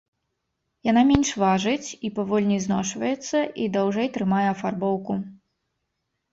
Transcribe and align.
Яна 0.91 1.03
менш 1.09 1.29
важыць 1.43 1.89
і 2.09 2.11
павольней 2.17 2.63
зношваецца 2.67 3.45
і 3.65 3.71
даўжэй 3.79 4.13
трымае 4.19 4.43
афарбоўку. 4.57 5.13